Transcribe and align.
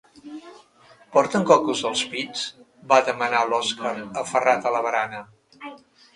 Porten 1.17 1.45
cocos 1.51 1.83
als 1.89 2.01
pits? 2.13 2.47
—va 2.87 2.99
demanar 3.11 3.43
l'Oskar, 3.51 3.93
aferrat 4.25 4.69
a 4.69 4.75
la 4.79 4.83
barana. 4.89 5.23